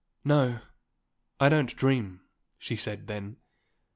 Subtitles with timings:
[0.23, 0.57] "No;
[1.39, 2.21] I don't dream,"
[2.57, 3.37] she said then.